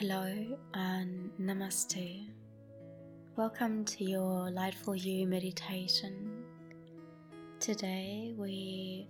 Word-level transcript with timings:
Hello 0.00 0.56
and 0.74 1.28
namaste. 1.40 2.28
Welcome 3.34 3.84
to 3.86 4.04
your 4.04 4.48
Lightful 4.48 4.94
You 4.94 5.26
meditation. 5.26 6.44
Today 7.58 8.32
we 8.36 9.08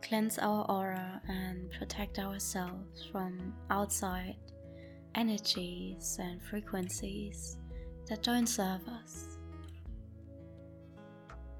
cleanse 0.00 0.38
our 0.38 0.64
aura 0.70 1.20
and 1.28 1.70
protect 1.72 2.18
ourselves 2.18 3.04
from 3.12 3.52
outside 3.68 4.36
energies 5.14 6.16
and 6.18 6.42
frequencies 6.42 7.58
that 8.08 8.22
don't 8.22 8.46
serve 8.46 8.88
us. 8.88 9.36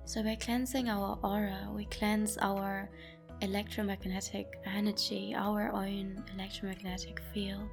So, 0.07 0.23
by 0.23 0.37
cleansing 0.37 0.89
our 0.89 1.19
aura, 1.23 1.69
we 1.75 1.85
cleanse 1.85 2.39
our 2.39 2.89
electromagnetic 3.43 4.47
energy, 4.65 5.35
our 5.37 5.71
own 5.75 6.25
electromagnetic 6.35 7.21
field. 7.35 7.69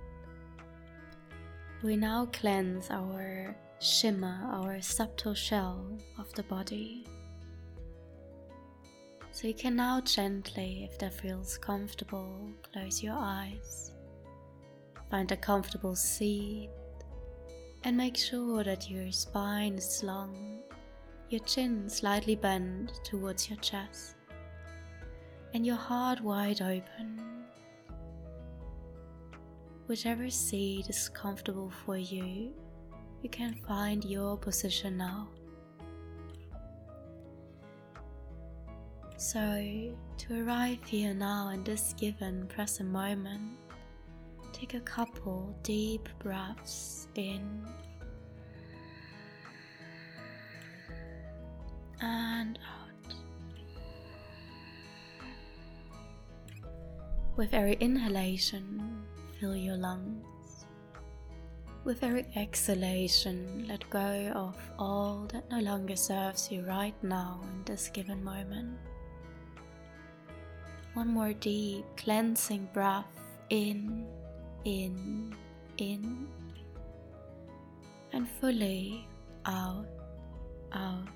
We 1.82 1.96
now 1.96 2.26
cleanse 2.34 2.90
our 2.92 3.56
shimmer, 3.80 4.38
our 4.52 4.82
subtle 4.82 5.34
shell 5.34 5.98
of 6.18 6.32
the 6.34 6.44
body. 6.44 7.06
So 9.32 9.48
you 9.48 9.54
can 9.54 9.78
now 9.78 10.02
gently, 10.02 10.90
if 10.92 11.00
that 11.00 11.14
feels 11.14 11.58
comfortable, 11.58 12.52
close 12.74 13.02
your 13.02 13.16
eyes. 13.18 13.94
Find 15.10 15.32
a 15.32 15.38
comfortable 15.38 15.96
seat 15.96 16.70
and 17.86 17.96
make 17.96 18.18
sure 18.18 18.62
that 18.66 18.90
your 18.90 19.10
spine 19.14 19.76
is 19.76 20.04
long, 20.04 20.60
your 21.30 21.42
chin 21.46 21.90
slightly 21.90 22.36
bent 22.36 22.92
towards 23.06 23.50
your 23.50 23.60
chest, 23.60 24.16
and 25.54 25.66
your 25.66 25.78
heart 25.78 26.20
wide 26.20 26.62
open. 26.62 27.39
Whichever 29.90 30.30
seat 30.30 30.88
is 30.88 31.10
comfortable 31.10 31.72
for 31.84 31.98
you, 31.98 32.54
you 33.24 33.30
can 33.32 33.56
find 33.68 34.06
your 34.06 34.38
position 34.38 34.98
now. 34.98 35.30
So, 39.18 39.92
to 40.20 40.46
arrive 40.46 40.78
here 40.86 41.16
now 41.16 41.50
in 41.50 41.64
this 41.64 41.96
given 41.98 42.46
present 42.46 42.92
moment, 42.92 43.58
take 44.54 44.76
a 44.76 44.80
couple 44.82 45.58
deep 45.64 46.08
breaths 46.20 47.08
in 47.16 47.66
and 52.00 52.60
out. 52.62 53.16
With 57.36 57.56
every 57.56 57.74
inhalation, 57.80 58.89
fill 59.40 59.56
your 59.56 59.78
lungs. 59.78 60.66
With 61.86 62.04
every 62.04 62.28
exhalation, 62.36 63.66
let 63.68 63.90
go 63.90 64.32
of 64.36 64.58
all 64.78 65.28
that 65.32 65.50
no 65.50 65.60
longer 65.60 65.96
serves 65.96 66.52
you 66.52 66.62
right 66.64 66.94
now 67.02 67.40
in 67.44 67.64
this 67.64 67.88
given 67.88 68.24
moment. 68.24 68.78
One 70.94 71.08
more 71.08 71.34
deep 71.34 71.86
cleansing 71.96 72.68
breath 72.74 73.06
in, 73.50 74.06
in, 74.66 75.34
in, 75.78 76.28
and 78.12 78.28
fully 78.42 79.08
out, 79.46 79.88
out, 80.74 81.08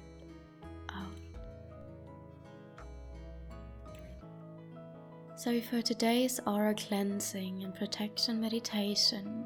So, 5.44 5.60
for 5.60 5.82
today's 5.82 6.40
aura 6.48 6.74
cleansing 6.74 7.66
and 7.66 7.76
protection 7.76 8.40
meditation, 8.40 9.44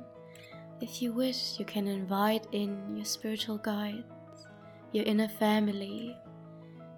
if 0.79 1.01
you 1.01 1.11
wish, 1.11 1.57
you 1.57 1.65
can 1.65 1.87
invite 1.87 2.45
in 2.51 2.95
your 2.95 3.03
spiritual 3.03 3.57
guides, 3.57 4.05
your 4.91 5.05
inner 5.05 5.27
family, 5.27 6.15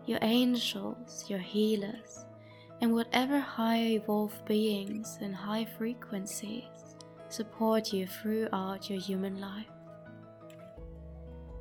your 0.05 0.19
angels, 0.21 1.23
your 1.29 1.39
healers, 1.39 2.25
and 2.81 2.93
whatever 2.93 3.39
higher 3.39 3.87
evolved 3.87 4.43
beings 4.43 5.17
and 5.21 5.33
high 5.33 5.63
frequencies 5.77 6.97
support 7.29 7.93
you 7.93 8.05
throughout 8.05 8.89
your 8.89 8.99
human 8.99 9.39
life. 9.39 9.71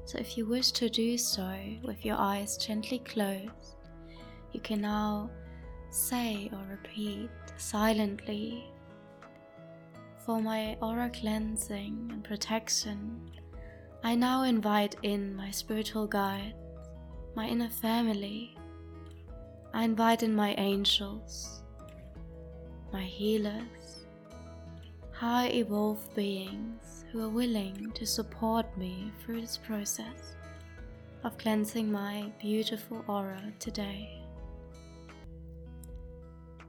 So, 0.07 0.19
if 0.19 0.37
you 0.37 0.45
wish 0.45 0.73
to 0.73 0.91
do 0.91 1.17
so 1.17 1.57
with 1.85 2.05
your 2.05 2.17
eyes 2.17 2.57
gently 2.57 2.99
closed, 2.99 3.77
you 4.51 4.59
can 4.59 4.81
now 4.81 5.31
say 5.91 6.51
or 6.53 6.65
repeat 6.71 7.31
silently 7.57 8.65
for 10.25 10.41
my 10.41 10.77
aura 10.83 11.11
cleansing 11.11 12.11
and 12.13 12.23
protection. 12.23 13.31
I 14.05 14.15
now 14.15 14.43
invite 14.43 14.97
in 15.03 15.35
my 15.35 15.51
spiritual 15.51 16.07
guides, 16.07 16.55
my 17.35 17.47
inner 17.47 17.71
family. 17.71 18.57
I 19.73 19.85
invite 19.85 20.23
in 20.23 20.35
my 20.35 20.55
angels, 20.59 21.63
my 22.93 23.03
healers, 23.03 24.05
high 25.13 25.49
evolved 25.49 26.15
beings 26.15 27.05
who 27.11 27.23
are 27.25 27.29
willing 27.29 27.91
to 27.95 28.07
support 28.07 28.67
me 28.77 29.11
through 29.21 29.41
this 29.41 29.57
process 29.57 30.37
of 31.25 31.39
cleansing 31.39 31.91
my 31.91 32.31
beautiful 32.39 33.03
aura 33.09 33.43
today. 33.59 34.18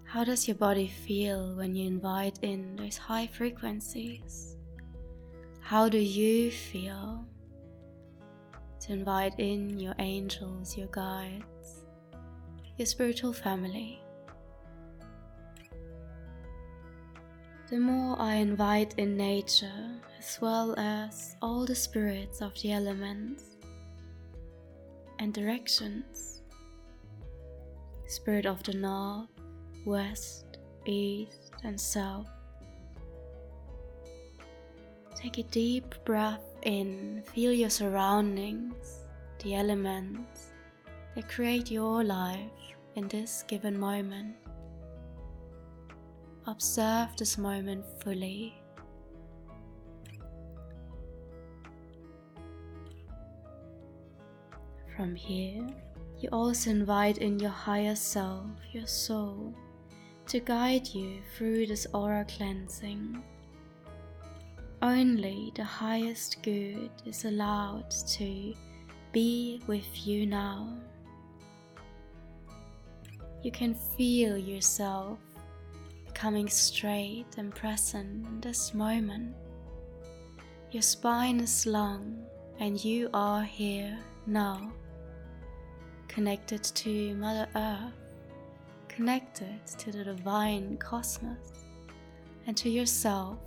How 0.09 0.23
does 0.23 0.47
your 0.47 0.57
body 0.57 0.87
feel 0.87 1.53
when 1.53 1.75
you 1.75 1.85
invite 1.85 2.39
in 2.41 2.75
those 2.77 2.97
high 2.97 3.27
frequencies? 3.27 4.55
How 5.61 5.87
do 5.87 5.99
you 5.99 6.49
feel 6.49 7.23
to 8.79 8.91
invite 8.91 9.35
in 9.37 9.79
your 9.79 9.93
angels, 9.99 10.75
your 10.75 10.87
guides, 10.87 11.85
your 12.77 12.87
spiritual 12.87 13.33
family? 13.33 14.01
The 17.69 17.77
more 17.77 18.19
I 18.19 18.33
invite 18.37 18.95
in 18.97 19.15
nature, 19.15 20.01
as 20.17 20.39
well 20.41 20.73
as 20.79 21.35
all 21.39 21.67
the 21.67 21.75
spirits 21.75 22.41
of 22.41 22.59
the 22.59 22.71
elements 22.71 23.43
and 25.19 25.31
directions, 25.35 26.41
spirit 28.07 28.47
of 28.47 28.63
the 28.63 28.73
north, 28.73 29.38
west, 29.85 30.57
east, 30.85 31.51
and 31.63 31.79
south. 31.79 32.27
Take 35.15 35.37
a 35.37 35.43
deep 35.43 35.95
breath 36.05 36.43
in, 36.63 37.23
feel 37.33 37.51
your 37.51 37.69
surroundings, 37.69 39.05
the 39.43 39.55
elements 39.55 40.51
that 41.15 41.27
create 41.27 41.69
your 41.69 42.03
life 42.03 42.39
in 42.95 43.07
this 43.07 43.43
given 43.47 43.77
moment. 43.77 44.35
Observe 46.47 47.09
this 47.17 47.37
moment 47.37 47.85
fully. 48.01 48.55
From 54.95 55.15
here, 55.15 55.67
you 56.19 56.27
also 56.31 56.71
invite 56.71 57.19
in 57.19 57.39
your 57.39 57.51
higher 57.51 57.95
self, 57.95 58.45
your 58.73 58.87
soul, 58.87 59.53
to 60.29 60.39
guide 60.39 60.87
you 60.93 61.17
through 61.35 61.65
this 61.65 61.87
aura 61.91 62.23
cleansing. 62.25 63.23
Only 64.79 65.51
the 65.55 65.63
highest 65.63 66.43
good 66.43 66.91
is 67.03 67.25
allowed 67.25 67.89
to 67.89 68.53
be 69.11 69.59
with 69.65 70.05
you 70.05 70.27
now. 70.27 70.77
You 73.41 73.51
can 73.51 73.73
feel 73.73 74.37
yourself 74.37 75.17
becoming 76.05 76.47
straight 76.47 77.25
and 77.37 77.53
present 77.55 78.27
in 78.27 78.39
this 78.39 78.75
moment. 78.75 79.35
Your 80.69 80.83
spine 80.83 81.39
is 81.39 81.65
long 81.65 82.23
and 82.59 82.85
you 82.85 83.09
are 83.15 83.41
here 83.41 83.97
now, 84.27 84.71
connected 86.07 86.63
to 86.63 87.15
Mother 87.15 87.47
Earth 87.55 88.08
connected 88.89 89.65
to 89.77 89.91
the 89.91 90.03
divine 90.03 90.77
cosmos 90.77 91.63
and 92.47 92.57
to 92.57 92.69
yourself, 92.69 93.37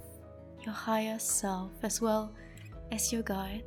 your 0.64 0.72
higher 0.72 1.18
self, 1.18 1.72
as 1.82 2.00
well 2.00 2.32
as 2.90 3.12
your 3.12 3.22
guides. 3.22 3.64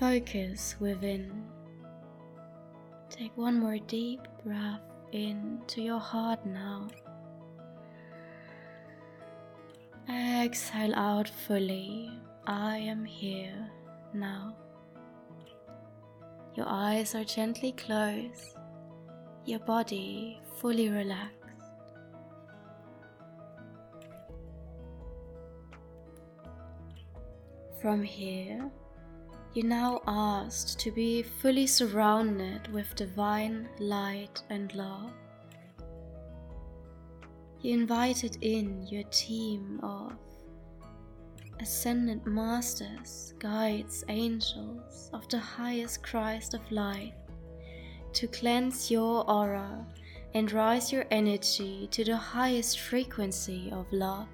Focus 0.00 0.74
within. 0.80 1.44
Take 3.10 3.36
one 3.36 3.60
more 3.60 3.78
deep 3.78 4.20
breath 4.44 4.80
into 5.12 5.82
your 5.82 6.00
heart 6.00 6.44
now. 6.44 6.88
Exhale 10.08 10.94
out 10.94 11.28
fully. 11.28 12.10
I 12.46 12.78
am 12.78 13.04
here 13.04 13.70
now. 14.12 14.56
Your 16.56 16.66
eyes 16.68 17.16
are 17.16 17.24
gently 17.24 17.72
closed, 17.72 18.56
your 19.44 19.58
body 19.60 20.40
fully 20.60 20.88
relaxed. 20.88 21.32
From 27.82 28.04
here, 28.04 28.70
you're 29.52 29.66
now 29.66 30.00
asked 30.06 30.78
to 30.78 30.92
be 30.92 31.22
fully 31.22 31.66
surrounded 31.66 32.72
with 32.72 32.94
divine 32.94 33.68
light 33.80 34.42
and 34.48 34.72
love. 34.74 35.12
You 37.60 37.74
invited 37.74 38.38
in 38.42 38.86
your 38.86 39.04
team 39.04 39.80
of 39.82 40.12
ascended 41.60 42.26
masters, 42.26 43.34
guides, 43.38 44.04
angels 44.08 45.10
of 45.12 45.28
the 45.28 45.38
highest 45.38 46.02
Christ 46.02 46.54
of 46.54 46.70
light 46.70 47.14
to 48.14 48.28
cleanse 48.28 48.90
your 48.90 49.28
aura 49.28 49.86
and 50.34 50.50
rise 50.52 50.92
your 50.92 51.04
energy 51.10 51.88
to 51.90 52.04
the 52.04 52.16
highest 52.16 52.80
frequency 52.80 53.70
of 53.72 53.86
love 53.92 54.28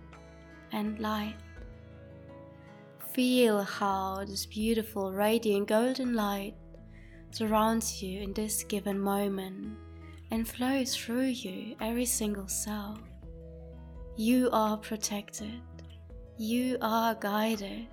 and 0.73 0.99
light. 0.99 1.37
Feel 3.13 3.63
how 3.63 4.25
this 4.25 4.47
beautiful, 4.47 5.13
radiant 5.13 5.69
golden 5.69 6.15
light 6.15 6.55
surrounds 7.31 8.03
you 8.03 8.21
in 8.21 8.33
this 8.33 8.65
given 8.65 8.99
moment 8.99 9.77
and 10.31 10.49
flows 10.49 10.97
through 10.97 11.27
you, 11.27 11.75
every 11.81 12.05
single 12.05 12.49
cell. 12.49 12.99
You 14.17 14.49
are 14.53 14.77
protected. 14.77 15.61
You 16.43 16.79
are 16.81 17.15
guided. 17.17 17.87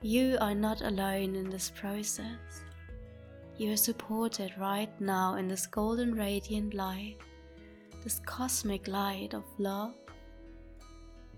You 0.00 0.38
are 0.40 0.54
not 0.54 0.80
alone 0.80 1.36
in 1.36 1.50
this 1.50 1.68
process. 1.68 2.64
You 3.58 3.74
are 3.74 3.76
supported 3.76 4.54
right 4.56 4.88
now 4.98 5.34
in 5.34 5.46
this 5.46 5.66
golden 5.66 6.14
radiant 6.14 6.72
light, 6.72 7.16
this 8.02 8.18
cosmic 8.24 8.88
light 8.88 9.34
of 9.34 9.44
love 9.58 9.92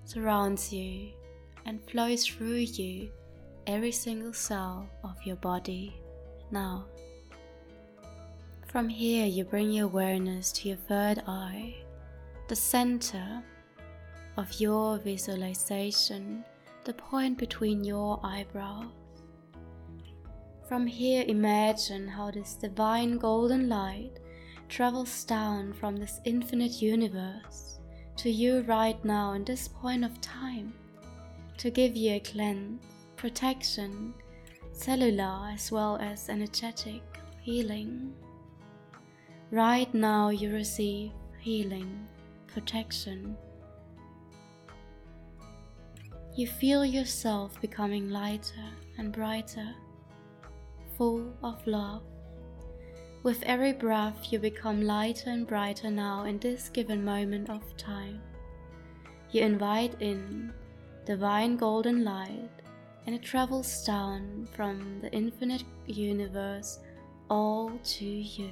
surrounds 0.04 0.72
you 0.72 1.10
and 1.64 1.82
flows 1.90 2.24
through 2.24 2.66
you, 2.78 3.10
every 3.66 3.90
single 3.90 4.32
cell 4.32 4.88
of 5.02 5.16
your 5.24 5.34
body 5.34 6.00
now. 6.52 6.84
From 8.68 8.88
here, 8.88 9.26
you 9.26 9.42
bring 9.42 9.72
your 9.72 9.86
awareness 9.86 10.52
to 10.52 10.68
your 10.68 10.78
third 10.78 11.24
eye, 11.26 11.74
the 12.46 12.54
center 12.54 13.42
of 14.36 14.60
your 14.60 14.98
visualization, 14.98 16.44
the 16.84 16.92
point 16.92 17.38
between 17.38 17.84
your 17.84 18.20
eyebrows. 18.22 18.86
From 20.68 20.86
here, 20.86 21.24
imagine 21.26 22.08
how 22.08 22.30
this 22.30 22.54
divine 22.54 23.18
golden 23.18 23.68
light 23.68 24.18
travels 24.68 25.24
down 25.24 25.72
from 25.72 25.96
this 25.96 26.20
infinite 26.24 26.82
universe 26.82 27.78
to 28.16 28.30
you 28.30 28.62
right 28.62 29.02
now 29.04 29.32
in 29.34 29.44
this 29.44 29.68
point 29.68 30.04
of 30.04 30.20
time 30.20 30.74
to 31.58 31.70
give 31.70 31.96
you 31.96 32.14
a 32.14 32.20
cleanse, 32.20 32.82
protection, 33.16 34.12
cellular 34.72 35.50
as 35.52 35.70
well 35.72 35.96
as 35.98 36.28
energetic 36.28 37.02
healing. 37.40 38.12
Right 39.50 39.92
now, 39.94 40.30
you 40.30 40.52
receive 40.52 41.12
healing, 41.38 42.06
protection. 42.48 43.36
You 46.36 46.46
feel 46.46 46.84
yourself 46.84 47.58
becoming 47.62 48.10
lighter 48.10 48.68
and 48.98 49.10
brighter, 49.10 49.74
full 50.98 51.32
of 51.42 51.66
love. 51.66 52.02
With 53.22 53.42
every 53.44 53.72
breath, 53.72 54.30
you 54.30 54.38
become 54.38 54.82
lighter 54.82 55.30
and 55.30 55.46
brighter 55.46 55.90
now 55.90 56.24
in 56.24 56.38
this 56.38 56.68
given 56.68 57.02
moment 57.02 57.48
of 57.48 57.62
time. 57.78 58.20
You 59.30 59.44
invite 59.44 60.02
in 60.02 60.52
divine 61.06 61.56
golden 61.56 62.04
light, 62.04 62.50
and 63.06 63.14
it 63.14 63.22
travels 63.22 63.82
down 63.86 64.46
from 64.54 65.00
the 65.00 65.10
infinite 65.12 65.64
universe 65.86 66.80
all 67.30 67.72
to 67.82 68.04
you. 68.04 68.50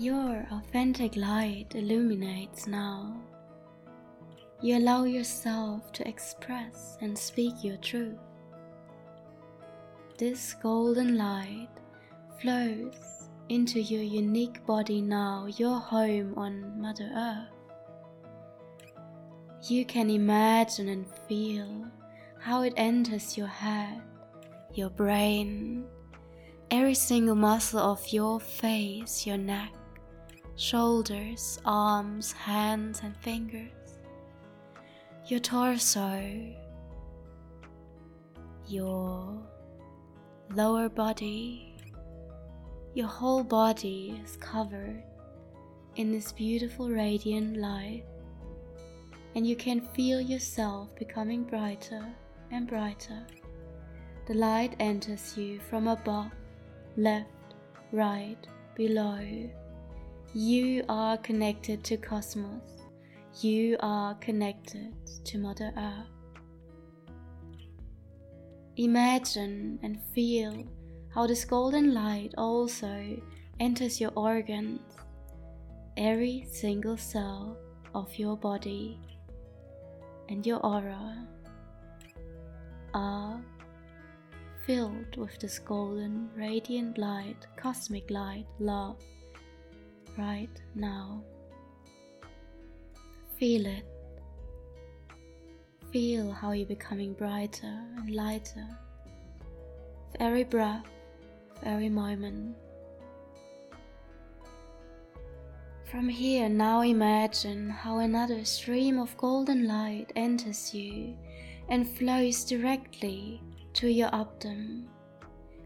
Your 0.00 0.46
authentic 0.50 1.14
light 1.14 1.74
illuminates 1.74 2.66
now. 2.66 3.20
You 4.62 4.78
allow 4.78 5.04
yourself 5.04 5.92
to 5.92 6.08
express 6.08 6.96
and 7.00 7.16
speak 7.16 7.62
your 7.62 7.76
truth. 7.76 8.18
This 10.18 10.54
golden 10.54 11.18
light 11.18 11.68
flows 12.40 13.28
into 13.50 13.80
your 13.80 14.02
unique 14.02 14.64
body 14.66 15.02
now, 15.02 15.46
your 15.58 15.78
home 15.78 16.34
on 16.36 16.80
Mother 16.80 17.10
Earth 17.14 17.60
you 19.68 19.84
can 19.84 20.08
imagine 20.08 20.88
and 20.88 21.06
feel 21.28 21.86
how 22.40 22.62
it 22.62 22.72
enters 22.76 23.36
your 23.36 23.46
head, 23.46 24.00
your 24.72 24.88
brain, 24.88 25.84
every 26.70 26.94
single 26.94 27.34
muscle 27.34 27.78
of 27.78 28.08
your 28.08 28.40
face, 28.40 29.26
your 29.26 29.36
neck, 29.36 29.72
shoulders, 30.60 31.58
arms, 31.64 32.32
hands, 32.32 33.00
and 33.02 33.16
fingers, 33.16 33.98
your 35.26 35.40
torso, 35.40 36.54
your 38.68 39.42
lower 40.54 40.90
body. 40.90 41.74
Your 42.92 43.06
whole 43.06 43.42
body 43.42 44.20
is 44.22 44.36
covered 44.36 45.02
in 45.96 46.12
this 46.12 46.32
beautiful 46.32 46.90
radiant 46.90 47.56
light 47.56 48.04
and 49.34 49.46
you 49.46 49.56
can 49.56 49.80
feel 49.94 50.20
yourself 50.20 50.94
becoming 50.96 51.44
brighter 51.44 52.04
and 52.50 52.66
brighter. 52.66 53.24
The 54.26 54.34
light 54.34 54.74
enters 54.78 55.36
you 55.38 55.60
from 55.60 55.88
above, 55.88 56.32
left, 56.96 57.54
right, 57.92 58.44
below. 58.74 59.50
You 60.32 60.84
are 60.88 61.16
connected 61.18 61.82
to 61.82 61.96
cosmos. 61.96 62.62
You 63.40 63.76
are 63.80 64.14
connected 64.14 64.94
to 65.24 65.38
Mother 65.38 65.72
Earth. 65.76 66.06
Imagine 68.76 69.80
and 69.82 70.00
feel 70.14 70.64
how 71.12 71.26
this 71.26 71.44
golden 71.44 71.92
light 71.92 72.32
also 72.38 73.20
enters 73.58 74.00
your 74.00 74.12
organs, 74.14 74.78
every 75.96 76.46
single 76.48 76.96
cell 76.96 77.56
of 77.92 78.16
your 78.16 78.36
body 78.36 79.00
and 80.28 80.46
your 80.46 80.64
aura 80.64 81.26
are 82.94 83.40
filled 84.64 85.16
with 85.16 85.36
this 85.40 85.58
golden, 85.58 86.30
radiant 86.36 86.98
light, 86.98 87.48
cosmic 87.56 88.08
light, 88.12 88.46
love, 88.60 88.96
right 90.20 90.62
now. 90.74 91.22
Feel 93.38 93.66
it. 93.66 93.84
Feel 95.92 96.30
how 96.30 96.52
you're 96.52 96.66
becoming 96.66 97.14
brighter 97.14 97.80
and 97.96 98.14
lighter 98.14 98.68
with 100.06 100.20
every 100.20 100.44
breath, 100.44 100.84
with 101.54 101.64
every 101.64 101.88
moment. 101.88 102.54
From 105.90 106.08
here, 106.08 106.48
now 106.48 106.82
imagine 106.82 107.68
how 107.68 107.98
another 107.98 108.44
stream 108.44 109.00
of 109.00 109.16
golden 109.16 109.66
light 109.66 110.12
enters 110.14 110.72
you 110.72 111.16
and 111.68 111.88
flows 111.88 112.44
directly 112.44 113.42
to 113.72 113.88
your 113.88 114.14
abdomen, 114.14 114.88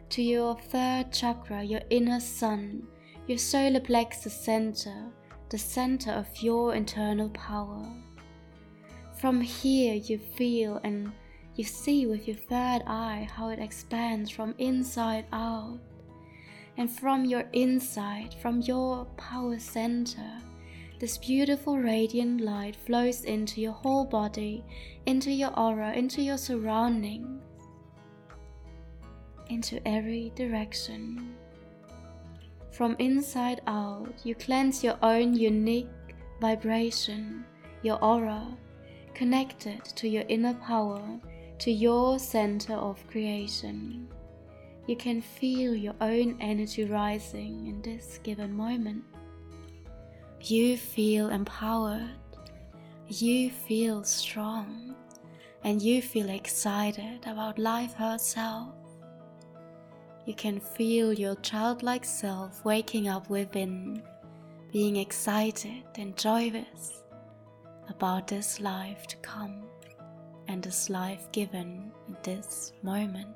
to 0.08 0.22
your 0.22 0.56
third 0.56 1.12
chakra, 1.12 1.62
your 1.62 1.82
inner 1.90 2.20
sun, 2.20 2.86
your 3.26 3.38
solar 3.38 3.80
plexus 3.80 4.34
center, 4.34 5.06
the 5.48 5.58
center 5.58 6.12
of 6.12 6.26
your 6.42 6.74
internal 6.74 7.28
power. 7.30 7.86
From 9.18 9.40
here, 9.40 9.94
you 9.94 10.18
feel 10.18 10.80
and 10.84 11.12
you 11.54 11.64
see 11.64 12.06
with 12.06 12.26
your 12.26 12.36
third 12.36 12.82
eye 12.86 13.28
how 13.32 13.48
it 13.48 13.58
expands 13.58 14.30
from 14.30 14.54
inside 14.58 15.24
out 15.32 15.78
and 16.76 16.90
from 16.90 17.24
your 17.24 17.44
inside, 17.52 18.34
from 18.42 18.60
your 18.62 19.04
power 19.16 19.58
center, 19.58 20.42
this 20.98 21.18
beautiful 21.18 21.78
radiant 21.78 22.40
light 22.40 22.76
flows 22.76 23.24
into 23.24 23.60
your 23.60 23.72
whole 23.72 24.04
body, 24.04 24.64
into 25.06 25.30
your 25.30 25.56
aura, 25.58 25.92
into 25.92 26.20
your 26.20 26.36
surroundings, 26.36 27.40
into 29.48 29.86
every 29.86 30.32
direction. 30.34 31.34
From 32.76 32.96
inside 32.98 33.60
out, 33.66 34.12
you 34.24 34.34
cleanse 34.34 34.82
your 34.82 34.98
own 35.02 35.34
unique 35.34 35.88
vibration, 36.40 37.44
your 37.82 38.02
aura, 38.02 38.46
connected 39.14 39.84
to 39.96 40.08
your 40.08 40.24
inner 40.28 40.54
power, 40.54 41.02
to 41.60 41.70
your 41.70 42.18
center 42.18 42.74
of 42.74 43.06
creation 43.06 44.08
you 44.86 44.96
can 44.96 45.22
feel 45.22 45.74
your 45.74 45.94
own 46.00 46.36
energy 46.40 46.84
rising 46.84 47.66
in 47.66 47.80
this 47.80 48.18
given 48.22 48.52
moment. 48.52 49.02
You 50.42 50.76
feel 50.76 51.30
empowered, 51.30 52.10
you 53.08 53.50
feel 53.50 54.04
strong 54.04 54.94
and 55.62 55.80
you 55.80 56.02
feel 56.02 56.28
excited 56.28 57.26
about 57.26 57.58
life 57.58 57.94
herself. 57.94 58.74
You 60.26 60.34
can 60.34 60.58
feel 60.58 61.12
your 61.12 61.34
childlike 61.36 62.04
self 62.04 62.64
waking 62.64 63.08
up 63.08 63.28
within, 63.28 64.02
being 64.72 64.96
excited 64.96 65.84
and 65.96 66.16
joyous 66.16 67.02
about 67.88 68.26
this 68.26 68.58
life 68.58 69.06
to 69.08 69.16
come 69.18 69.64
and 70.48 70.62
this 70.62 70.88
life 70.88 71.30
given 71.32 71.92
in 72.08 72.16
this 72.22 72.72
moment. 72.82 73.28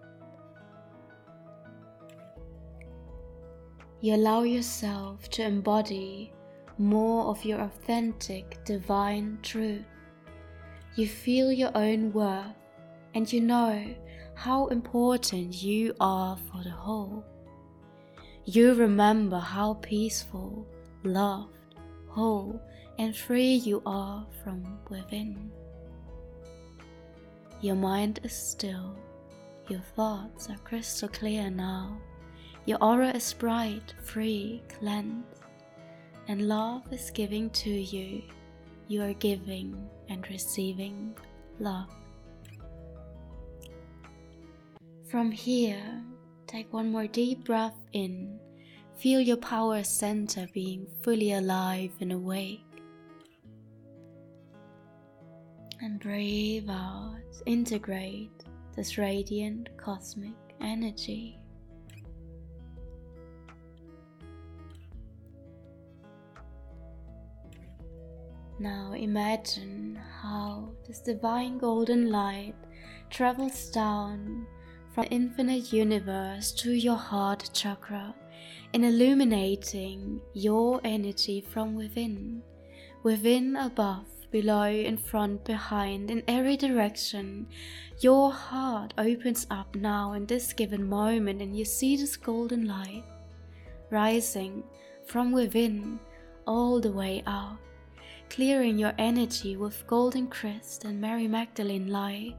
You 4.01 4.15
allow 4.15 4.45
yourself 4.45 5.29
to 5.31 5.43
embody 5.43 6.33
more 6.79 7.27
of 7.27 7.45
your 7.45 7.61
authentic 7.61 8.65
divine 8.65 9.39
truth. 9.43 9.85
You 10.97 11.07
feel 11.07 11.53
your 11.53 11.77
own 11.77 12.13
worth 12.13 12.55
and 13.15 13.31
you 13.31 13.41
know 13.41 13.95
how 14.39 14.69
important 14.69 15.53
you 15.65 15.93
are 15.99 16.37
for 16.37 16.63
the 16.63 16.71
whole. 16.71 17.25
You 18.45 18.73
remember 18.75 19.41
how 19.41 19.75
peaceful, 19.83 20.65
loved, 21.03 21.59
whole, 22.07 22.63
and 22.99 23.17
free 23.17 23.55
you 23.55 23.83
are 23.85 24.25
from 24.45 24.79
within. 24.91 25.51
Your 27.63 27.75
mind 27.75 28.21
is 28.23 28.33
still, 28.33 28.95
your 29.67 29.83
thoughts 29.97 30.49
are 30.49 30.59
crystal 30.59 31.09
clear 31.09 31.51
now, 31.51 31.99
your 32.65 32.79
aura 32.81 33.09
is 33.09 33.33
bright, 33.33 33.93
free, 34.05 34.63
cleansed, 34.79 35.43
and 36.29 36.47
love 36.47 36.85
is 36.93 37.11
giving 37.11 37.51
to 37.51 37.71
you. 37.71 38.23
You 38.87 39.03
are 39.03 39.15
giving 39.15 39.85
and 40.09 40.25
receiving 40.31 41.17
love. 41.59 41.91
From 45.11 45.31
here, 45.31 46.03
take 46.47 46.71
one 46.71 46.93
more 46.93 47.07
deep 47.07 47.47
breath 47.47 47.81
in. 47.95 48.39
Feel 48.97 49.21
your 49.21 49.39
power 49.39 49.83
center 49.83 50.47
being 50.53 50.87
fully 51.01 51.33
alive 51.33 51.93
and 52.01 52.13
awake. 52.13 52.61
And 55.81 55.99
breathe 55.99 56.69
out, 56.69 57.23
integrate 57.47 58.45
this 58.77 58.99
radiant 58.99 59.71
cosmic 59.79 60.37
energy. 60.61 61.39
Now 68.59 68.93
imagine 68.93 69.99
how 70.21 70.69
this 70.87 71.01
divine 71.01 71.57
golden 71.57 72.11
light 72.11 72.57
travels 73.09 73.71
down 73.71 74.47
from 74.99 75.07
infinite 75.13 75.73
universe 75.73 76.51
to 76.51 76.73
your 76.73 76.97
heart 76.97 77.49
chakra 77.53 78.13
in 78.73 78.83
illuminating 78.83 80.21
your 80.35 80.81
energy 80.83 81.41
from 81.41 81.77
within, 81.77 82.43
within, 83.05 83.55
above, 83.55 84.07
below, 84.33 84.65
in 84.65 84.99
front, 84.99 85.45
behind, 85.45 86.11
in 86.11 86.21
every 86.27 86.57
direction. 86.57 87.47
Your 88.01 88.33
heart 88.33 88.93
opens 88.99 89.47
up 89.53 89.73
now 89.77 90.15
in 90.15 90.27
this 90.27 90.53
given 90.53 90.89
moment, 90.89 91.41
and 91.43 91.57
you 91.57 91.65
see 91.65 91.97
this 91.97 92.17
golden 92.17 92.67
light 92.67 93.05
rising 93.91 94.65
from 95.07 95.31
within 95.31 96.01
all 96.45 96.81
the 96.81 96.91
way 96.91 97.23
out, 97.25 97.59
clearing 98.31 98.77
your 98.77 98.95
energy 98.99 99.57
with 99.57 99.87
golden 99.87 100.27
Christ 100.27 100.85
and 100.85 101.01
Mary 101.01 101.29
Magdalene 101.29 101.87
light. 101.87 102.35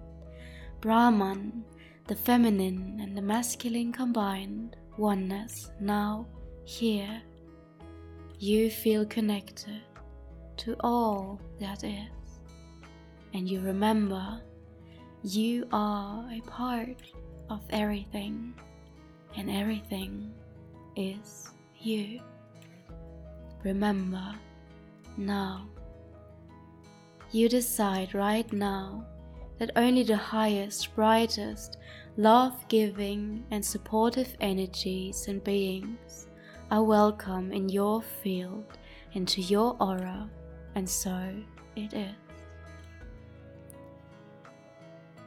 Brahman, 0.82 1.64
the 2.10 2.16
feminine 2.16 3.00
and 3.04 3.16
the 3.16 3.22
masculine 3.22 3.94
combined, 3.94 4.76
oneness, 4.98 5.70
now, 5.80 6.26
here. 6.64 7.22
You 8.40 8.72
feel 8.72 9.06
connected 9.06 9.84
to 10.58 10.76
all 10.80 11.40
that 11.60 11.84
is, 11.84 12.10
and 13.36 13.48
you 13.48 13.60
remember 13.60 14.42
you 15.22 15.68
are 15.72 16.28
a 16.32 16.42
part 16.50 16.98
of 17.52 17.62
everything, 17.70 18.56
and 19.38 19.48
everything 19.48 20.34
is 20.96 21.52
you. 21.80 22.22
Remember 23.64 24.34
now. 25.16 25.70
You 27.32 27.50
decide 27.50 28.16
right 28.16 28.52
now 28.52 29.06
that 29.60 29.72
only 29.76 30.04
the 30.04 30.16
highest, 30.16 30.96
brightest, 30.96 31.78
love 32.18 32.54
giving, 32.70 33.46
and 33.52 33.64
supportive 33.64 34.36
energies 34.42 35.28
and 35.28 35.44
beings 35.44 36.28
are 36.72 36.84
welcome 36.84 37.52
in 37.52 37.70
your 37.70 38.02
field, 38.02 38.78
into 39.14 39.42
your 39.42 39.76
aura, 39.80 40.30
and 40.76 40.90
so 40.90 41.34
it 41.76 41.94
is. 41.94 42.16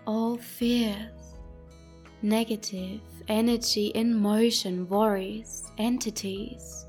All 0.07 0.37
fears, 0.37 1.37
negative 2.23 3.01
energy 3.29 3.87
in 3.89 4.15
motion, 4.15 4.89
worries, 4.89 5.71
entities 5.79 6.87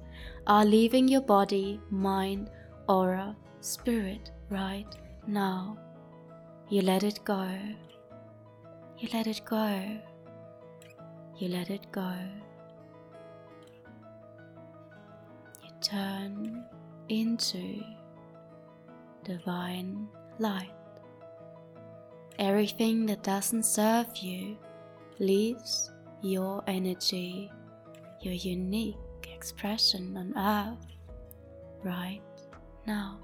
are 0.47 0.65
leaving 0.65 1.07
your 1.07 1.21
body, 1.21 1.79
mind, 1.89 2.49
aura, 2.87 3.35
spirit 3.61 4.31
right 4.49 4.87
now. 5.27 5.77
You 6.73 6.81
let 6.81 7.03
it 7.03 7.19
go. 7.23 7.47
You 8.97 9.07
let 9.13 9.27
it 9.27 9.41
go. 9.45 9.99
You 11.37 11.47
let 11.49 11.69
it 11.69 11.85
go. 11.91 12.11
You 15.61 15.69
turn 15.81 16.65
into 17.09 17.83
divine 19.23 20.07
light. 20.39 20.73
Everything 22.39 23.05
that 23.05 23.21
doesn't 23.21 23.67
serve 23.67 24.07
you 24.17 24.57
leaves 25.19 25.91
your 26.23 26.63
energy, 26.65 27.51
your 28.21 28.33
unique 28.33 29.29
expression 29.31 30.17
on 30.17 30.35
earth 30.35 30.87
right 31.83 32.21
now. 32.87 33.19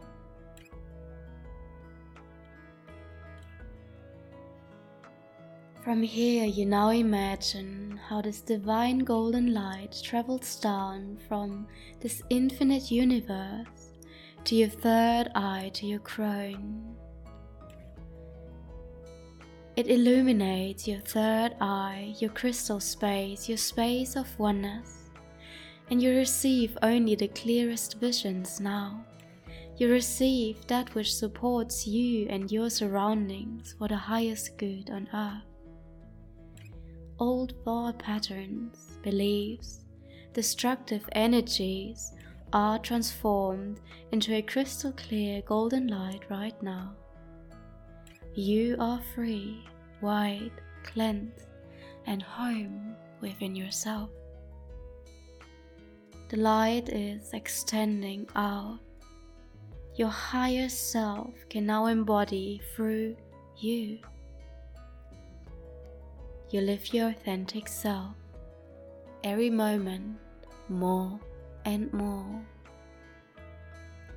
From 5.81 6.03
here, 6.03 6.43
you 6.43 6.65
now 6.65 6.89
imagine 6.89 7.98
how 8.09 8.21
this 8.21 8.41
divine 8.41 9.00
golden 9.00 9.53
light 9.53 9.98
travels 10.03 10.57
down 10.57 11.17
from 11.25 11.67
this 12.01 12.21
infinite 12.29 12.91
universe 12.91 13.93
to 14.43 14.55
your 14.55 14.67
third 14.67 15.29
eye, 15.36 15.71
to 15.75 15.86
your 15.86 16.00
crown. 16.00 16.98
It 19.77 19.88
illuminates 19.88 20.86
your 20.86 21.00
third 21.00 21.55
eye, 21.62 22.13
your 22.19 22.31
crystal 22.31 22.81
space, 22.81 23.48
your 23.48 23.57
space 23.57 24.17
of 24.17 24.27
oneness, 24.38 25.09
and 25.89 26.03
you 26.03 26.13
receive 26.13 26.77
only 26.81 27.15
the 27.15 27.29
clearest 27.29 28.01
visions 28.01 28.59
now. 28.59 29.05
You 29.77 29.89
receive 29.89 30.67
that 30.67 30.93
which 30.93 31.15
supports 31.15 31.88
you 31.88 32.27
and 32.29 32.51
your 32.51 32.69
surroundings 32.69 33.75
for 33.79 33.88
the 33.88 33.95
highest 33.95 34.57
good 34.57 34.89
on 34.89 35.07
earth 35.13 35.48
old 37.19 37.53
thought 37.63 37.99
patterns, 37.99 38.97
beliefs, 39.03 39.85
destructive 40.33 41.07
energies 41.13 42.13
are 42.53 42.79
transformed 42.79 43.79
into 44.11 44.33
a 44.33 44.41
crystal 44.41 44.91
clear 44.93 45.41
golden 45.43 45.88
light 45.88 46.23
right 46.29 46.61
now. 46.63 46.95
You 48.33 48.75
are 48.79 49.01
free, 49.13 49.65
wide, 50.01 50.51
cleansed, 50.83 51.45
and 52.05 52.21
home 52.21 52.95
within 53.21 53.55
yourself. 53.55 54.09
The 56.29 56.38
light 56.38 56.89
is 56.89 57.33
extending 57.33 58.27
out. 58.35 58.79
Your 59.95 60.09
higher 60.09 60.69
self 60.69 61.33
can 61.49 61.65
now 61.65 61.88
embody 61.88 62.61
through 62.75 63.15
you. 63.57 63.99
You 66.51 66.61
live 66.61 66.93
your 66.95 67.09
authentic 67.09 67.67
self 67.67 68.15
every 69.23 69.51
moment 69.51 70.17
more 70.67 71.19
and 71.63 71.93
more. 71.93 72.41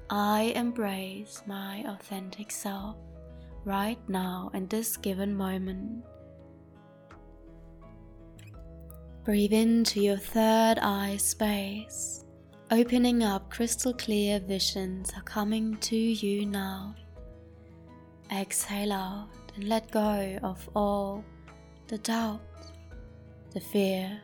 I 0.08 0.52
embrace 0.56 1.42
my 1.46 1.84
authentic 1.86 2.50
self 2.50 2.96
right 3.66 3.98
now 4.08 4.50
in 4.54 4.66
this 4.68 4.96
given 4.96 5.34
moment. 5.34 6.04
Breathe 9.24 9.52
into 9.52 10.00
your 10.00 10.16
third 10.16 10.78
eye 10.78 11.18
space, 11.18 12.24
opening 12.70 13.22
up 13.22 13.50
crystal 13.50 13.92
clear 13.92 14.40
visions 14.40 15.12
are 15.14 15.22
coming 15.22 15.76
to 15.78 15.96
you 15.96 16.46
now. 16.46 16.94
exhale 18.32 18.92
out 18.92 19.28
and 19.54 19.64
let 19.64 19.90
go 19.90 20.38
of 20.42 20.66
all 20.74 21.22
the 21.92 21.98
doubt, 21.98 22.40
the 23.52 23.60
fear, 23.60 24.18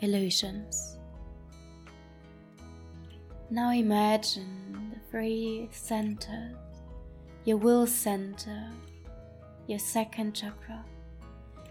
illusions. 0.00 0.96
Now 3.50 3.72
imagine 3.72 4.94
the 4.94 5.00
three 5.10 5.68
centers 5.70 6.56
your 7.44 7.58
will 7.58 7.86
center, 7.86 8.70
your 9.66 9.78
second 9.78 10.34
chakra, 10.34 10.82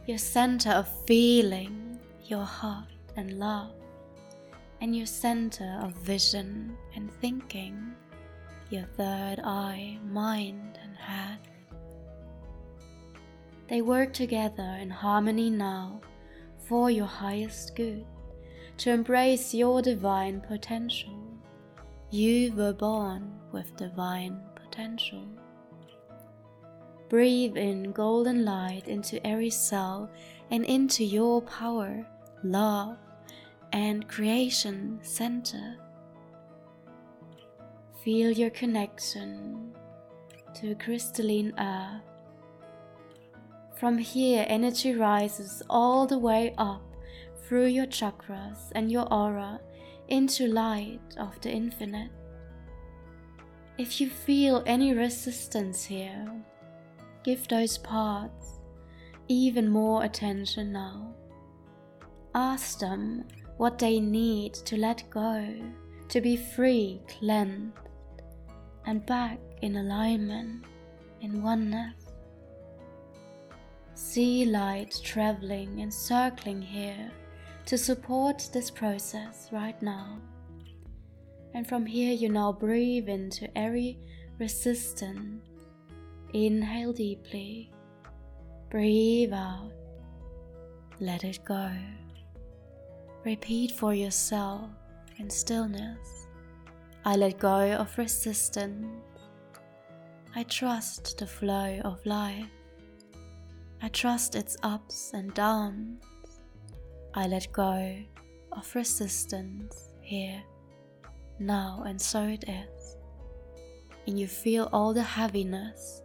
your 0.06 0.20
center 0.20 0.70
of 0.70 0.88
feeling, 1.08 1.98
your 2.26 2.46
heart 2.46 2.94
and 3.18 3.40
love, 3.40 3.74
and 4.82 4.96
your 4.96 5.08
center 5.08 5.80
of 5.82 5.94
vision 5.94 6.78
and 6.96 7.12
thinking, 7.22 7.92
your 8.70 8.86
third 8.96 9.38
eye, 9.44 9.98
mind 10.06 10.78
and 10.84 10.96
head. 10.96 11.55
They 13.68 13.82
work 13.82 14.14
together 14.14 14.78
in 14.80 14.90
harmony 14.90 15.50
now 15.50 16.02
for 16.68 16.90
your 16.90 17.06
highest 17.06 17.76
good, 17.76 18.06
to 18.78 18.92
embrace 18.92 19.54
your 19.54 19.82
divine 19.82 20.42
potential. 20.42 21.20
You 22.12 22.54
were 22.54 22.74
born 22.74 23.40
with 23.52 23.76
divine 23.78 24.40
potential. 24.56 25.28
Breathe 27.10 27.56
in 27.56 27.92
golden 27.92 28.46
light 28.46 28.88
into 28.88 29.26
every 29.26 29.50
cell 29.50 30.10
and 30.50 30.66
into 30.66 31.04
your 31.04 31.42
power, 31.42 32.06
love, 32.44 32.98
and 33.72 34.08
creation 34.08 35.00
center. 35.02 35.78
Feel 38.04 38.32
your 38.32 38.50
connection 38.52 39.76
to 40.56 40.76
crystalline 40.76 41.54
earth. 41.60 42.15
From 43.80 43.98
here, 43.98 44.46
energy 44.48 44.94
rises 44.94 45.62
all 45.70 46.08
the 46.08 46.18
way 46.18 46.54
up 46.58 46.82
through 47.44 47.66
your 47.66 47.86
chakras 47.86 48.72
and 48.74 48.90
your 48.90 49.12
aura 49.14 49.60
into 50.08 50.48
light 50.48 51.02
of 51.18 51.40
the 51.42 51.52
infinite. 51.52 52.12
If 53.78 54.00
you 54.00 54.10
feel 54.10 54.64
any 54.66 54.94
resistance 54.94 55.84
here, 55.84 56.32
give 57.24 57.48
those 57.50 57.78
parts 57.78 58.60
even 59.28 59.70
more 59.70 60.04
attention 60.06 60.72
now. 60.72 61.14
Ask 62.34 62.80
them 62.80 63.26
what 63.58 63.78
they 63.78 64.00
need 64.00 64.54
to 64.54 64.78
let 64.78 65.10
go, 65.10 65.54
to 66.08 66.22
be 66.22 66.38
free, 66.38 67.02
cleansed, 67.08 67.74
and 68.86 69.06
back 69.06 69.40
in 69.62 69.76
alignment, 69.76 70.64
in 71.20 71.42
oneness. 71.42 72.05
See 73.96 74.44
light 74.46 75.00
traveling 75.04 75.80
and 75.80 75.94
circling 75.94 76.62
here 76.62 77.10
to 77.66 77.78
support 77.78 78.50
this 78.52 78.70
process 78.70 79.48
right 79.54 79.82
now. 79.82 80.20
And 81.54 81.66
from 81.66 81.86
here, 81.86 82.14
you 82.14 82.28
now 82.28 82.52
breathe 82.52 83.08
into 83.08 83.48
every 83.58 83.98
resistance. 84.38 85.42
Inhale 86.34 86.92
deeply, 86.92 87.72
breathe 88.70 89.32
out, 89.32 89.72
let 91.00 91.24
it 91.24 91.40
go. 91.46 91.72
Repeat 93.24 93.72
for 93.72 93.94
yourself 93.94 94.70
in 95.18 95.30
stillness. 95.30 96.28
I 97.06 97.16
let 97.16 97.40
go 97.40 97.72
of 97.72 97.98
resistance. 97.98 98.88
I 100.36 100.44
trust 100.44 101.18
the 101.18 101.28
flow 101.28 101.80
of 101.86 102.06
life. 102.06 102.55
I 103.86 103.88
trust 103.90 104.34
its 104.34 104.58
ups 104.64 105.12
and 105.14 105.32
downs. 105.36 106.02
I 107.14 107.28
let 107.28 107.52
go 107.52 107.96
of 108.52 108.74
resistance 108.74 109.94
here, 110.02 110.42
now, 111.38 111.84
and 111.86 112.02
so 112.02 112.24
it 112.24 112.46
is. 112.50 112.98
And 114.08 114.20
you 114.20 114.26
feel 114.26 114.70
all 114.74 114.92
the 114.92 115.04
heaviness, 115.04 116.02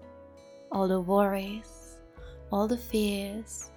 all 0.70 0.88
the 0.88 1.00
worries, 1.00 2.02
all 2.52 2.68
the 2.68 2.76
fears 2.76 3.70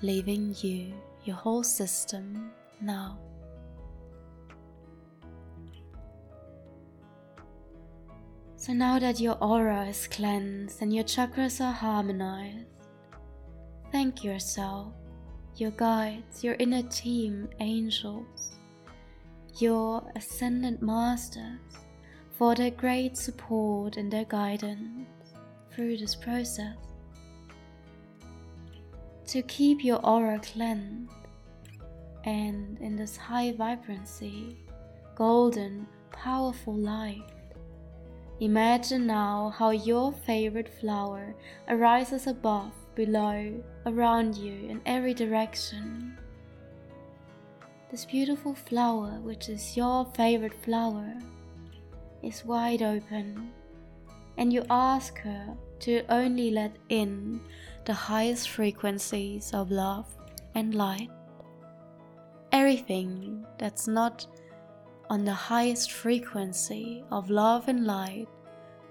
leaving 0.00 0.54
you, 0.60 0.94
your 1.24 1.34
whole 1.34 1.64
system 1.64 2.52
now. 2.80 3.18
So 8.54 8.72
now 8.72 9.00
that 9.00 9.18
your 9.18 9.36
aura 9.42 9.86
is 9.86 10.06
cleansed 10.06 10.80
and 10.80 10.94
your 10.94 11.02
chakras 11.02 11.60
are 11.60 11.72
harmonized, 11.72 12.73
thank 13.94 14.24
yourself 14.24 14.92
your 15.56 15.70
guides, 15.70 16.42
your 16.42 16.56
inner 16.58 16.82
team, 16.82 17.48
angels, 17.60 18.56
your 19.60 20.02
ascendant 20.16 20.82
masters, 20.82 21.60
for 22.32 22.56
their 22.56 22.72
great 22.72 23.16
support 23.16 23.96
and 23.96 24.10
their 24.12 24.24
guidance 24.24 25.06
through 25.70 25.96
this 25.96 26.16
process. 26.16 26.74
To 29.28 29.42
keep 29.42 29.84
your 29.84 30.04
aura 30.04 30.40
cleansed 30.40 31.12
and 32.24 32.76
in 32.80 32.96
this 32.96 33.16
high 33.16 33.52
vibrancy, 33.52 34.58
golden, 35.14 35.86
powerful 36.10 36.74
light. 36.74 37.30
Imagine 38.40 39.06
now 39.06 39.54
how 39.56 39.70
your 39.70 40.12
favorite 40.12 40.80
flower 40.80 41.36
arises 41.68 42.26
above 42.26 42.72
below, 42.94 43.62
around 43.86 44.36
you, 44.36 44.68
in 44.68 44.80
every 44.86 45.14
direction. 45.14 46.16
This 47.90 48.04
beautiful 48.04 48.54
flower, 48.54 49.20
which 49.22 49.48
is 49.48 49.76
your 49.76 50.06
favorite 50.16 50.54
flower, 50.64 51.14
is 52.22 52.44
wide 52.44 52.82
open, 52.82 53.50
and 54.36 54.52
you 54.52 54.64
ask 54.70 55.18
her 55.18 55.56
to 55.80 56.02
only 56.08 56.50
let 56.50 56.76
in 56.88 57.40
the 57.84 57.92
highest 57.92 58.48
frequencies 58.48 59.52
of 59.52 59.70
love 59.70 60.06
and 60.54 60.74
light. 60.74 61.10
Everything 62.52 63.44
that's 63.58 63.86
not 63.86 64.26
on 65.10 65.24
the 65.24 65.32
highest 65.32 65.92
frequency 65.92 67.04
of 67.10 67.28
love 67.28 67.68
and 67.68 67.84
light 67.84 68.28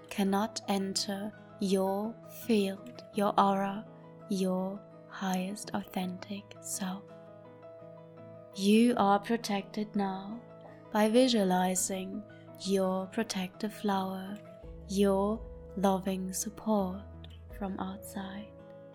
cannot 0.10 0.62
enter 0.68 1.32
your 1.60 2.14
field, 2.46 3.04
your 3.16 3.34
aura, 3.40 3.86
your 4.34 4.80
highest 5.10 5.72
authentic 5.74 6.44
self. 6.62 7.04
You 8.56 8.96
are 8.98 9.20
protected 9.20 9.96
now 9.96 10.40
by 10.92 11.10
visualizing 11.10 12.24
your 12.62 13.06
protective 13.08 13.74
flower, 13.74 14.38
your 14.90 15.40
loving 15.78 16.34
support 16.34 17.02
from 17.58 17.80
outside, 17.80 18.48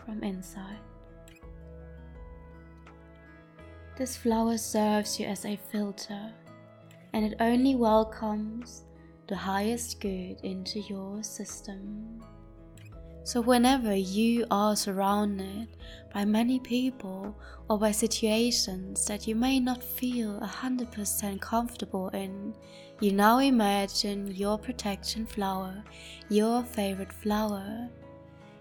from 0.04 0.22
inside. 0.22 0.78
This 3.96 4.16
flower 4.16 4.58
serves 4.58 5.18
you 5.18 5.26
as 5.26 5.44
a 5.44 5.58
filter 5.70 6.32
and 7.12 7.24
it 7.24 7.34
only 7.40 7.74
welcomes 7.74 8.84
the 9.26 9.36
highest 9.36 10.00
good 10.00 10.40
into 10.42 10.80
your 10.80 11.22
system. 11.22 12.22
So, 13.28 13.42
whenever 13.42 13.94
you 13.94 14.46
are 14.50 14.74
surrounded 14.74 15.68
by 16.14 16.24
many 16.24 16.58
people 16.58 17.38
or 17.68 17.78
by 17.78 17.90
situations 17.90 19.04
that 19.04 19.26
you 19.26 19.34
may 19.34 19.60
not 19.60 19.84
feel 19.84 20.40
100% 20.40 21.38
comfortable 21.38 22.08
in, 22.08 22.54
you 23.00 23.12
now 23.12 23.40
imagine 23.40 24.34
your 24.34 24.56
protection 24.56 25.26
flower, 25.26 25.84
your 26.30 26.62
favorite 26.62 27.12
flower. 27.12 27.90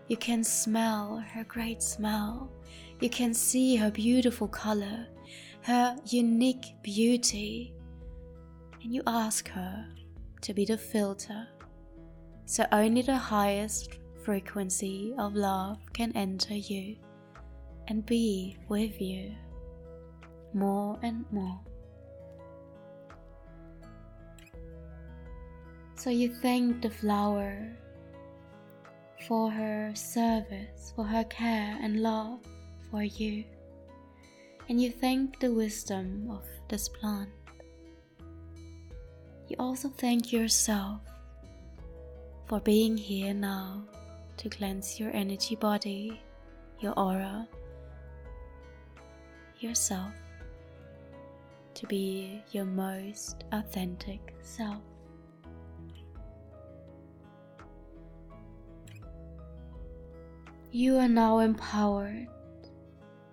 You 0.09 0.17
can 0.17 0.43
smell 0.43 1.23
her 1.31 1.45
great 1.45 1.81
smell. 1.81 2.51
You 2.99 3.09
can 3.09 3.33
see 3.33 3.77
her 3.77 3.89
beautiful 3.89 4.49
color, 4.49 5.07
her 5.61 5.95
unique 6.07 6.75
beauty. 6.83 7.73
And 8.83 8.93
you 8.93 9.01
ask 9.07 9.47
her 9.47 9.87
to 10.41 10.53
be 10.53 10.65
the 10.65 10.77
filter. 10.77 11.47
So 12.43 12.65
only 12.73 13.01
the 13.01 13.15
highest 13.15 13.97
frequency 14.27 15.15
of 15.17 15.35
love 15.35 15.77
can 15.93 16.11
enter 16.11 16.53
you 16.53 16.97
and 17.87 18.05
be 18.05 18.57
with 18.67 18.99
you 18.99 19.31
more 20.53 20.99
and 21.01 21.23
more. 21.31 21.57
So 25.95 26.09
you 26.09 26.35
thank 26.41 26.81
the 26.81 26.89
flower 26.89 27.71
for 29.29 29.49
her 29.49 29.95
service, 29.95 30.91
for 30.93 31.05
her 31.05 31.23
care 31.23 31.79
and 31.81 32.03
love 32.03 32.41
for 32.91 33.03
you. 33.03 33.45
And 34.67 34.81
you 34.81 34.91
thank 34.91 35.39
the 35.39 35.53
wisdom 35.53 36.27
of 36.29 36.43
this 36.67 36.89
plant. 36.89 37.29
You 39.47 39.55
also 39.57 39.87
thank 39.87 40.33
yourself 40.33 40.99
for 42.49 42.59
being 42.59 42.97
here 42.97 43.33
now 43.33 43.85
to 44.37 44.49
cleanse 44.49 44.99
your 44.99 45.11
energy 45.11 45.55
body, 45.55 46.21
your 46.79 46.93
aura, 46.93 47.47
yourself, 49.59 50.13
to 51.73 51.87
be 51.87 52.41
your 52.51 52.65
most 52.65 53.43
authentic 53.51 54.35
self. 54.41 54.81
You 60.71 60.97
are 60.97 61.07
now 61.07 61.39
empowered 61.39 62.27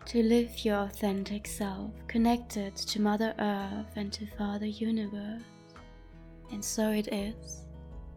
to 0.07 0.23
live 0.23 0.65
your 0.65 0.77
authentic 0.77 1.47
self, 1.47 1.91
connected 2.09 2.77
to 2.77 3.01
Mother 3.01 3.35
Earth 3.39 3.93
and 3.97 4.13
to 4.13 4.27
Father 4.39 4.67
Universe. 4.67 5.43
And 6.53 6.65
so 6.65 6.91
it 6.91 7.09
is, 7.13 7.63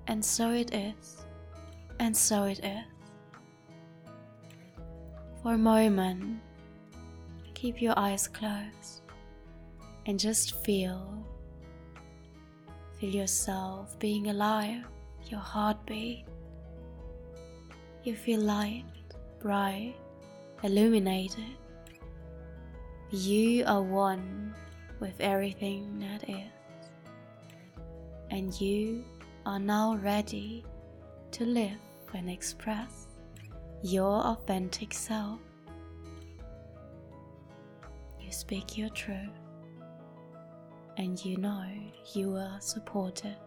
and 0.08 0.24
so 0.24 0.52
it 0.52 0.74
is, 0.74 1.26
and 2.00 2.16
so 2.16 2.44
it 2.44 2.60
is. 2.64 2.86
For 5.42 5.54
a 5.54 5.58
moment, 5.58 6.40
keep 7.54 7.82
your 7.82 7.98
eyes 7.98 8.28
closed 8.28 9.02
and 10.06 10.20
just 10.20 10.64
feel. 10.64 11.26
Feel 13.00 13.10
yourself 13.10 13.98
being 14.00 14.28
alive, 14.28 14.84
your 15.30 15.40
heartbeat. 15.40 16.26
You 18.04 18.16
feel 18.16 18.42
light, 18.42 18.86
bright, 19.40 19.96
illuminated. 20.64 21.56
You 23.12 23.64
are 23.66 23.82
one 23.82 24.56
with 25.00 25.20
everything 25.20 26.00
that 26.00 26.28
is. 26.30 26.52
And 28.32 28.60
you 28.60 29.06
are 29.46 29.60
now 29.60 29.96
ready 29.96 30.66
to 31.32 31.46
live 31.46 31.78
and 32.14 32.30
express 32.30 33.08
your 33.84 34.22
authentic 34.26 34.94
self. 34.94 35.40
You 38.20 38.32
speak 38.32 38.78
your 38.78 38.90
truth, 38.90 39.40
and 40.98 41.24
you 41.24 41.38
know 41.38 41.66
you 42.14 42.36
are 42.36 42.60
supported. 42.60 43.38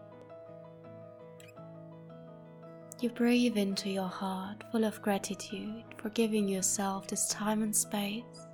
You 2.99 3.09
breathe 3.09 3.57
into 3.57 3.89
your 3.89 4.07
heart 4.07 4.63
full 4.71 4.83
of 4.83 5.01
gratitude 5.01 5.83
for 5.97 6.09
giving 6.09 6.47
yourself 6.47 7.07
this 7.07 7.29
time 7.29 7.63
and 7.63 7.75
space. 7.75 8.47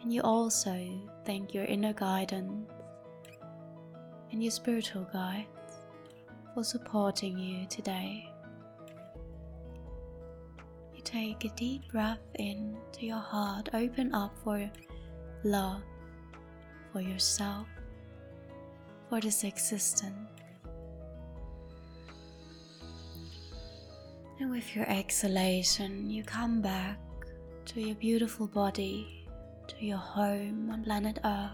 And 0.00 0.10
you 0.10 0.22
also 0.22 0.78
thank 1.24 1.52
your 1.52 1.64
inner 1.64 1.92
guidance 1.92 2.70
and 4.32 4.42
your 4.42 4.52
spiritual 4.52 5.06
guides 5.12 5.48
for 6.54 6.64
supporting 6.64 7.38
you 7.38 7.66
today. 7.66 8.25
Take 11.06 11.44
a 11.44 11.50
deep 11.50 11.92
breath 11.92 12.18
in 12.34 12.76
to 12.94 13.06
your 13.06 13.20
heart, 13.20 13.68
open 13.72 14.12
up 14.12 14.36
for 14.42 14.68
love 15.44 15.80
for 16.92 17.00
yourself, 17.00 17.68
for 19.08 19.20
this 19.20 19.44
existence. 19.44 20.28
And 24.40 24.50
with 24.50 24.74
your 24.74 24.84
exhalation, 24.90 26.10
you 26.10 26.24
come 26.24 26.60
back 26.60 26.98
to 27.66 27.80
your 27.80 27.94
beautiful 27.94 28.48
body, 28.48 29.28
to 29.68 29.84
your 29.84 29.98
home 29.98 30.70
on 30.72 30.82
planet 30.82 31.20
Earth. 31.24 31.52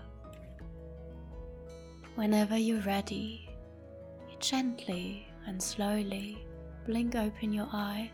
Whenever 2.15 2.57
you're 2.57 2.81
ready, 2.81 3.51
you 4.31 4.37
gently 4.39 5.29
and 5.47 5.63
slowly 5.63 6.39
blink 6.87 7.17
open 7.17 7.53
your 7.53 7.69
eyes 7.71 8.09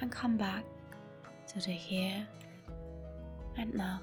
and 0.00 0.10
come 0.10 0.36
back 0.36 0.64
to 1.48 1.60
the 1.60 1.72
here 1.72 2.26
and 3.56 3.74
now. 3.74 4.00